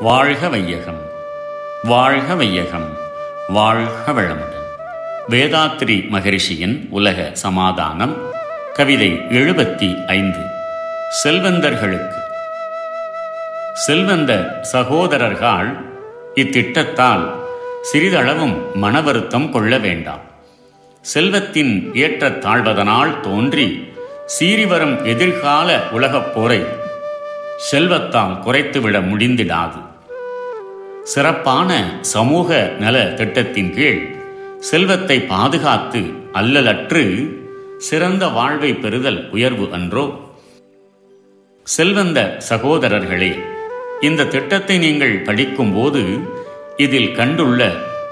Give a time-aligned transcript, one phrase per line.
[0.00, 1.00] வாழ்க வையகம்.
[1.82, 2.96] வாழ்க வையகம்.
[3.48, 4.80] வாழ்க வளமுடன்.
[5.28, 8.16] வேதாத்ரி மகரிஷியின் உலக சமாதானம்
[8.72, 10.38] கவிதை எழுபத்தி ஐந்து.
[11.24, 12.14] செல்வந்தர்களுக்கு.
[13.86, 15.76] செல்வந்த சகோதரர்கள்
[16.34, 17.30] இத்திட்டத்தால்
[17.92, 20.20] சிறிதளவும் மன வருத்தம் கொள்ள வேண்டாம்.
[21.00, 23.92] செல்வத்தின் ஏற்றத் தாழ்வதனால் தோன்றி
[24.40, 26.66] சீறிவரும் எதிர்கால உலகப் போரை
[27.72, 29.88] செல்வத்தால் குறைத்துவிட முடிந்திடாது.
[31.12, 31.70] சிறப்பான
[32.12, 34.02] சமூக நல திட்டத்தின் கீழ்
[34.68, 36.00] செல்வத்தை பாதுகாத்து
[36.32, 37.02] அல்லலற்று
[37.88, 40.04] சிறந்த வாழ்வை பெறுதல் உயர்வு அன்றோ.
[41.66, 42.18] செல்வந்த
[42.50, 43.32] சகோதரர்களே
[44.08, 46.02] இந்த திட்டத்தை நீங்கள் படிக்கும்போது
[46.84, 47.60] இதில் கண்டுள்ள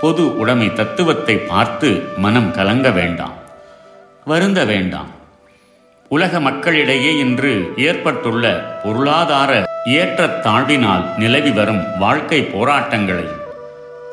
[0.00, 3.36] பொது உடைமை தத்துவத்தை பார்த்து மனம் கலங்க வேண்டாம்
[4.24, 5.10] வருந்த வேண்டாம்.
[6.10, 7.54] உலக மக்களிடையே இன்று
[7.88, 8.44] ஏற்பட்டுள்ள
[8.82, 9.52] பொருளாதார
[9.86, 13.42] ஏற்றத்தாழ்வினால் நிலவி வரும் வாழ்க்கை போராட்டங்களையும்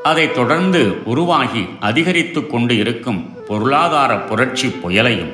[0.03, 5.31] அதைத் தொடர்ந்து உருவாகி அதிகரித்து கொண்டு இருக்கும் பொருளாதார புரட்சி புயலையும்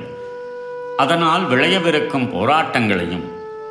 [0.98, 3.26] அதனால் விளையவிருக்கும் போராட்டங்களையும்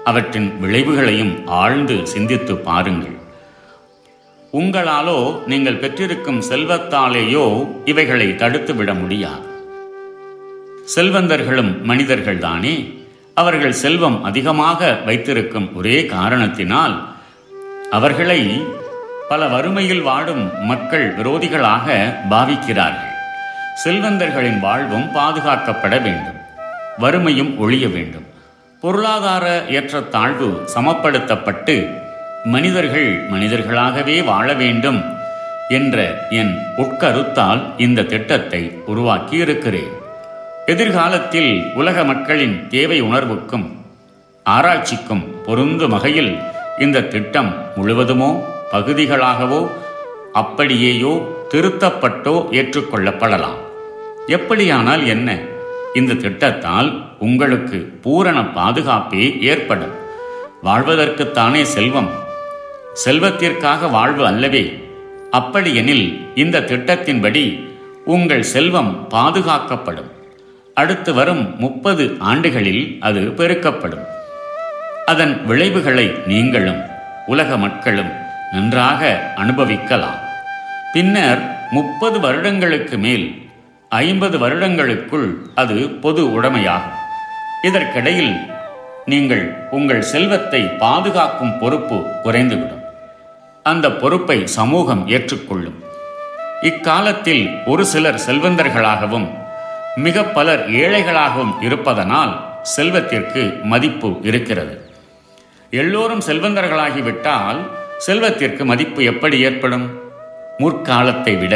[0.04, 3.16] அவற்றின் விளைவுகளையும் ஆழ்ந்து சிந்தித்து பாருங்கள்.
[4.52, 9.46] உங்களாலோ நீங்கள் பெற்றிருக்கும் செல்வத்தாலேயோ இவைகளை தடுத்துவிட முடியாது.
[10.96, 12.97] செல்வந்தர்களும் மனிதர்கள்தானே?
[13.40, 16.94] அவர்கள் செல்வம் அதிகமாக வைத்திருக்கும் ஒரே காரணத்தினால்
[17.90, 18.40] அவர்களை
[19.28, 21.86] பல வறுமையில் வாடும் மக்கள் விரோதிகளாக
[22.30, 23.14] பாவிக்கிறார்கள்.
[23.74, 26.38] செல்வந்தர்களின் வாழ்வும் பாதுகாக்கப்பட வேண்டும்.
[26.98, 28.26] வறுமையும் ஒழிய வேண்டும்.
[28.82, 31.76] பொருளாதார ஏற்றத்தாழ்வு சமப்படுத்தப்பட்டு
[32.44, 35.00] மனிதர்கள் மனிதர்களாகவே வாழ வேண்டும்
[35.68, 35.96] என்ற
[36.30, 39.94] என் உட்கருத்தால் இந்த திட்டத்தை உருவாக்கி இருக்கிறேன்
[40.68, 43.76] எதிர்காலத்தில் உலக மக்களின் தேவை உணர்வுக்கும்
[44.44, 46.38] ஆராய்ச்சிக்கும் பொருந்தும் வகையில்
[46.78, 48.42] இந்த திட்டம் முழுவதுமோ
[48.72, 49.68] பகுதிகளாகவோ
[50.32, 51.12] அப்படியேயோ
[51.50, 53.56] திருத்தப்பட்டோ ஏற்றுக்கொள்ளப்படலாம்.
[54.26, 55.38] எப்படியானால் என்ன?
[55.94, 59.94] இந்த திட்டத்தால் உங்களுக்கு பூரண பாதுகாப்பே ஏற்படும்.
[60.64, 62.10] வாழ்வதற்குத்தானே செல்வம்.
[63.04, 64.84] செல்வத்திற்காக வாழ்வு அல்லவே.
[65.30, 67.68] அப்படியெனில் இந்த திட்டத்தின்படி
[68.04, 70.16] உங்கள் செல்வம் பாதுகாக்கப்படும்.
[70.80, 74.04] அடுத்து வரும் முப்பது ஆண்டுகளில் அது பெருக்கப்படும்.
[75.06, 76.80] அதன் விளைவுகளை நீங்களும்
[77.26, 78.12] உலக மக்களும்
[78.52, 80.18] நன்றாக அனுபவிக்கலாம்.
[80.92, 83.26] பின்னர் முப்பது வருடங்களுக்கு மேல்
[83.88, 86.98] ஐம்பது வருடங்களுக்குள் அது பொது உடைமையாகும்.
[87.62, 88.34] இதற்கிடையில்
[89.06, 92.84] நீங்கள் உங்கள் செல்வத்தை பாதுகாக்கும் பொறுப்பு குறைந்துவிடும்.
[93.62, 95.78] அந்த பொறுப்பை சமூகம் ஏற்றுக்கொள்ளும்.
[96.62, 99.28] இக்காலத்தில் ஒரு சிலர் செல்வந்தர்களாகவும்
[100.04, 102.32] மிக பலர் ஏழைகளாகவும் இருப்பதனால்
[102.62, 104.74] செல்வத்திற்கு மதிப்பு இருக்கிறது.
[105.70, 107.58] எல்லோரும் செல்வந்தர்களாகிவிட்டால்
[108.06, 109.86] செல்வத்திற்கு மதிப்பு எப்படி ஏற்படும்?
[110.58, 111.54] முற்காலத்தை விட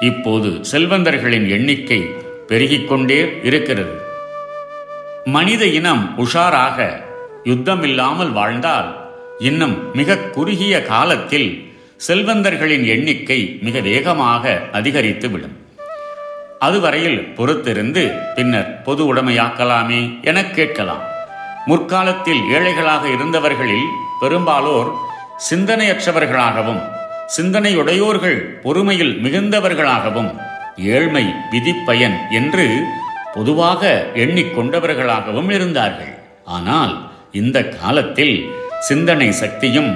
[0.00, 2.00] இப்போது செல்வந்தர்களின் எண்ணிக்கை
[2.48, 3.94] பெருகிக்கொண்டே இருக்கிறது.
[5.24, 6.78] மனித இனம் உஷாராக
[7.44, 8.90] யுத்தமில்லாமல் வாழ்ந்தால்
[9.38, 11.50] இன்னும் மிக குறுகிய காலத்தில்
[12.08, 15.56] செல்வந்தர்களின் எண்ணிக்கை மிக வேகமாக அதிகரித்துவிடும்.
[16.58, 18.02] அதுவரையில் பொறுத்திருந்து
[18.34, 21.04] பின்னர் பொது உடைமையாக்கலாமே என கேட்கலாம்.
[21.66, 23.86] முற்காலத்தில் ஏழைகளாக இருந்தவர்களில்
[24.20, 24.90] பெரும்பாலோர்
[25.50, 26.80] சிந்தனையற்றவர்களாகவும்
[27.36, 30.30] சிந்தனையுடையோர்கள் பொறுமையில் மிகுந்தவர்களாகவும்
[30.76, 32.66] ஏழ்மை விதிப்பயன் என்று
[33.34, 36.14] பொதுவாக எண்ணிக்கொண்டவர்களாகவும் இருந்தார்கள்.
[36.44, 36.94] ஆனால்
[37.32, 38.36] இந்த காலத்தில்
[38.80, 39.90] சிந்தனை சக்தியும்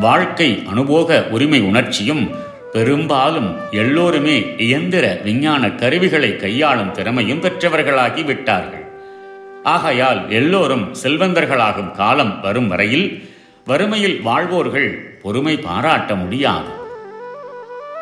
[0.00, 2.24] வாழ்க்கை அனுபோக உரிமை உணர்ச்சியும்
[2.72, 8.84] பெரும்பாலும் எல்லோருமே இயந்திர விஞ்ஞான கருவிகளை கையாளும் திறமையும் பெற்றவர்களாகி விட்டார்கள்.
[9.62, 13.30] ஆகையால் எல்லோரும் செல்வந்தர்களாகும் காலம் வரும் வரையில்
[13.66, 16.70] வறுமையில் வாழ்வோர்கள் பொறுமை பாராட்ட முடியாது.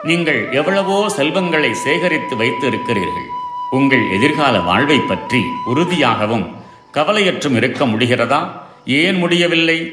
[0.03, 3.28] நீங்கள் எவ்வளவோ செல்வங்களை சேகரித்து வைத்து இருக்கிறீர்கள்
[3.71, 6.48] உங்கள் எதிர்கால வாழ்வை பற்றி உறுதியாகவும்
[6.95, 8.50] கவலையற்றும் இருக்க முடிகிறதா?
[8.86, 9.92] ஏன் முடியவில்லை?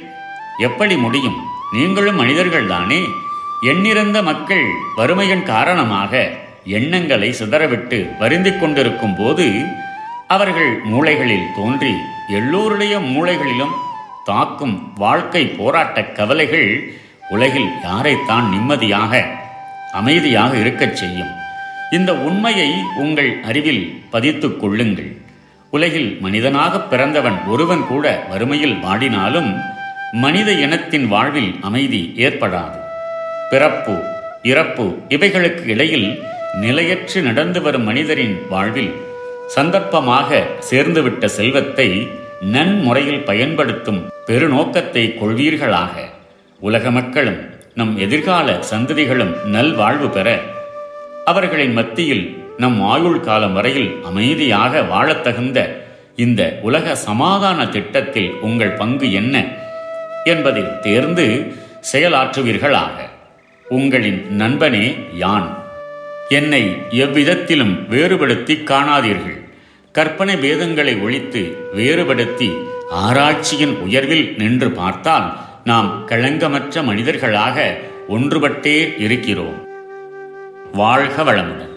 [0.58, 1.40] எப்படி முடியும்?
[1.72, 3.02] நீங்களும் மனிதர்கள்தானே?
[3.62, 4.66] எண்ணிறந்த மக்கள்
[4.96, 6.30] வறுமையின் காரணமாக
[6.66, 9.66] எண்ணங்களை சிதறவிட்டு வருந்திக் கொண்டிருக்கும் போது
[10.28, 11.92] அவர்கள் மூளைகளில் தோன்றி
[12.30, 13.74] எல்லோருடைய மூளைகளிலும்
[14.26, 16.94] தாக்கும் வாழ்க்கை போராட்ட கவலைகள்
[17.30, 19.26] உலகில் யாரைத்தான் நிம்மதியாக
[19.92, 21.34] அமைதியாக இருக்கச் செய்யும்.
[21.92, 25.18] இந்த உண்மையை உங்கள் அறிவில் பதித்துக் கொள்ளுங்கள்.
[25.72, 29.62] உலகில் மனிதனாக பிறந்தவன் ஒருவன் கூட வறுமையில் வாடினாலும்
[30.12, 32.86] மனித இனத்தின் வாழ்வில் அமைதி ஏற்படாது.
[33.50, 34.04] பிறப்பு
[34.44, 36.24] இறப்பு இவைகளுக்கு இடையில்
[36.62, 38.92] நிலையற்று நடந்து வரும் மனிதரின் வாழ்வில்
[39.56, 42.08] சந்தர்ப்பமாக சேர்ந்துவிட்ட செல்வத்தை
[42.42, 45.94] நன்முறையில் பயன்படுத்தும் பெருநோக்கத்தை கொள்வீர்களாக.
[46.60, 50.40] உலக மக்களும் நம் எதிர்கால சந்ததிகளும் நல்வாழ்வு பெற
[51.26, 55.70] அவர்களின் மத்தியில் நம் ஆயுள் காலம் வரையில் அமைதியாக வாழத்தகுந்த
[56.16, 59.46] இந்த உலக சமாதான திட்டத்தில் உங்கள் பங்கு என்ன
[60.24, 61.56] என்பதை தேர்ந்து
[61.94, 63.07] செயலாற்றுவீர்களாக.
[63.70, 65.48] உங்களின் நண்பனே யான்
[66.30, 66.62] என்னை
[66.98, 69.38] எவ்விதத்திலும் வேறுபடுத்தி காணாதீர்கள்
[69.96, 71.42] கற்பனை பேதங்களை ஒழித்து
[71.76, 72.50] வேறுபடுத்தி
[73.04, 75.28] ஆராய்ச்சியின் உயர்வில் நின்று பார்த்தால்
[75.64, 77.58] நாம் களங்கமற்ற மனிதர்களாக
[78.10, 79.58] ஒன்றுபட்டே இருக்கிறோம்
[80.74, 81.74] வாழ்க வளமுடன்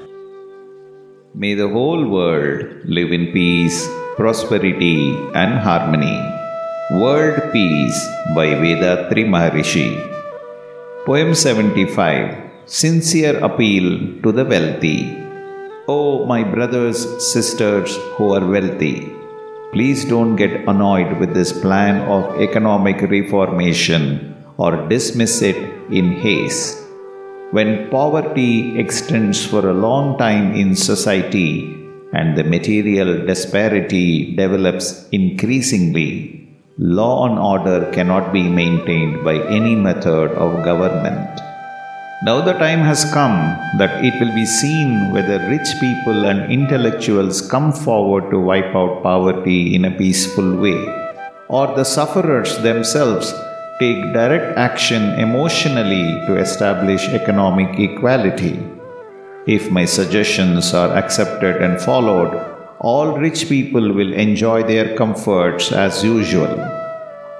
[1.34, 3.76] May the whole world live in peace,
[4.16, 4.96] prosperity,
[5.32, 6.16] and harmony.
[6.92, 8.00] World Peace
[8.34, 9.86] by Vedatri Maharishi.
[11.06, 15.16] Poem 75 Sincere Appeal to the Wealthy.
[15.88, 16.98] Oh, my brothers,
[17.32, 19.10] sisters who are wealthy,
[19.72, 25.56] please don't get annoyed with this plan of economic reformation or dismiss it
[25.90, 26.76] in haste.
[27.52, 31.78] When poverty extends for a long time in society
[32.12, 36.39] and the material disparity develops increasingly,
[36.80, 41.28] law and order cannot be maintained by any method of government.
[42.22, 43.36] Now the time has come
[43.76, 49.02] that it will be seen whether rich people and intellectuals come forward to wipe out
[49.02, 50.78] poverty in a peaceful way,
[51.48, 53.34] or the sufferers themselves
[53.78, 58.58] take direct action emotionally to establish economic equality.
[59.46, 66.02] If my suggestions are accepted and followed, all rich people will enjoy their comforts as
[66.02, 66.52] usual.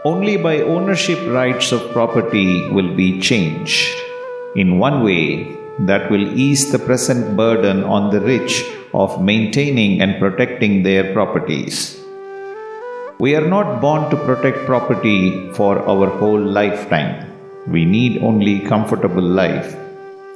[0.05, 3.89] Only by ownership rights of property will be changed.
[4.55, 10.19] In one way, that will ease the present burden on the rich of maintaining and
[10.19, 11.99] protecting their properties.
[13.19, 17.33] We are not born to protect property for our whole lifetime.
[17.67, 19.75] We need only comfortable life.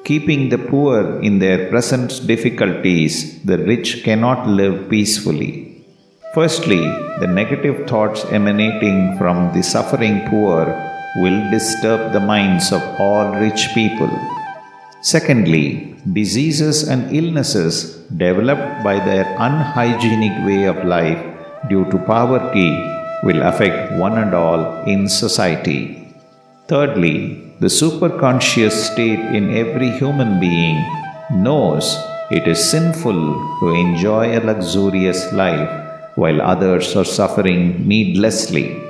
[0.05, 5.83] Keeping the poor in their present difficulties, the rich cannot live peacefully.
[6.35, 6.83] Firstly,
[7.21, 10.67] the negative thoughts emanating from the suffering poor
[11.23, 14.11] will disturb the minds of all rich people.
[15.01, 21.23] Secondly, diseases and illnesses developed by their unhygienic way of life
[21.71, 22.71] due to poverty
[23.23, 26.13] will affect one and all in society.
[26.69, 30.77] Thirdly, the superconscious state in every human being
[31.31, 31.97] knows
[32.31, 33.21] it is sinful
[33.61, 35.71] to enjoy a luxurious life
[36.17, 38.83] while others are suffering needlessly.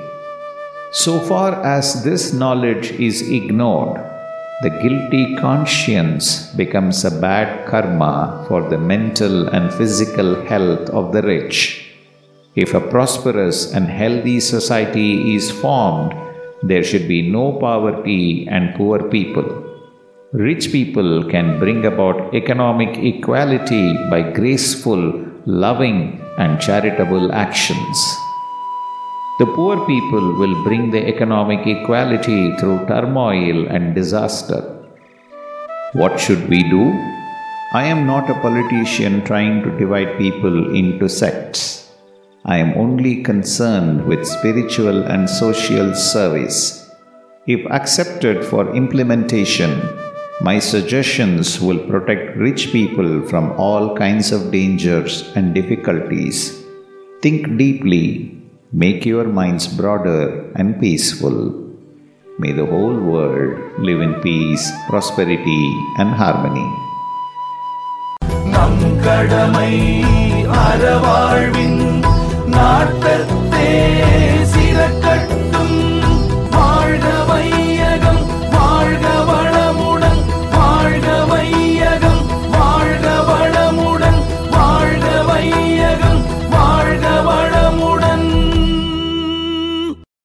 [0.91, 4.01] So far as this knowledge is ignored,
[4.63, 11.21] the guilty conscience becomes a bad karma for the mental and physical health of the
[11.21, 11.85] rich.
[12.55, 16.13] If a prosperous and healthy society is formed,
[16.63, 19.47] there should be no poverty and poor people.
[20.33, 27.97] Rich people can bring about economic equality by graceful, loving, and charitable actions.
[29.39, 34.61] The poor people will bring the economic equality through turmoil and disaster.
[35.93, 36.91] What should we do?
[37.73, 41.84] I am not a politician trying to divide people into sects.
[42.44, 46.90] I am only concerned with spiritual and social service.
[47.46, 49.82] If accepted for implementation,
[50.42, 56.64] my suggestions will protect rich people from all kinds of dangers and difficulties.
[57.20, 58.36] Think deeply,
[58.72, 61.68] make your minds broader and peaceful.
[62.38, 65.64] May the whole world live in peace, prosperity,
[65.98, 66.68] and harmony.
[68.54, 69.74] நம் கடமை
[70.66, 71.83] அறவாழ்வு
[72.55, 73.69] நாட்டத்தே